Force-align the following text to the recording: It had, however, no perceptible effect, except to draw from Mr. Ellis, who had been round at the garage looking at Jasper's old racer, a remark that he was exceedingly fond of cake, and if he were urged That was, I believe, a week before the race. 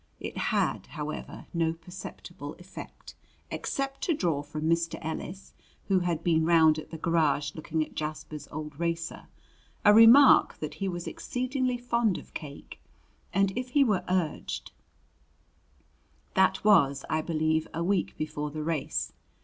It 0.19 0.35
had, 0.35 0.87
however, 0.87 1.45
no 1.53 1.73
perceptible 1.73 2.55
effect, 2.57 3.13
except 3.51 4.01
to 4.05 4.15
draw 4.15 4.41
from 4.41 4.63
Mr. 4.67 4.97
Ellis, 4.99 5.53
who 5.89 5.99
had 5.99 6.23
been 6.23 6.43
round 6.43 6.79
at 6.79 6.89
the 6.89 6.97
garage 6.97 7.53
looking 7.53 7.85
at 7.85 7.93
Jasper's 7.93 8.47
old 8.51 8.79
racer, 8.79 9.27
a 9.85 9.93
remark 9.93 10.57
that 10.57 10.73
he 10.73 10.87
was 10.87 11.05
exceedingly 11.05 11.77
fond 11.77 12.17
of 12.17 12.33
cake, 12.33 12.81
and 13.31 13.55
if 13.55 13.69
he 13.69 13.83
were 13.83 14.03
urged 14.09 14.71
That 16.33 16.63
was, 16.63 17.05
I 17.07 17.21
believe, 17.21 17.67
a 17.71 17.83
week 17.83 18.17
before 18.17 18.49
the 18.49 18.63
race. 18.63 19.13